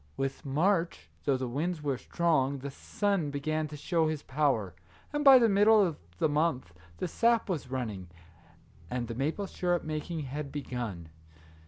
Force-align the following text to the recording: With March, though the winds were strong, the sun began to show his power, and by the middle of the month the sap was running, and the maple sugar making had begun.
With 0.17 0.43
March, 0.43 1.11
though 1.25 1.37
the 1.37 1.47
winds 1.47 1.83
were 1.83 1.95
strong, 1.99 2.57
the 2.57 2.71
sun 2.71 3.29
began 3.29 3.67
to 3.67 3.77
show 3.77 4.07
his 4.07 4.23
power, 4.23 4.73
and 5.13 5.23
by 5.23 5.37
the 5.37 5.47
middle 5.47 5.79
of 5.85 5.99
the 6.17 6.27
month 6.27 6.73
the 6.97 7.07
sap 7.07 7.47
was 7.47 7.69
running, 7.69 8.09
and 8.89 9.07
the 9.07 9.13
maple 9.13 9.45
sugar 9.45 9.79
making 9.85 10.21
had 10.21 10.51
begun. 10.51 11.09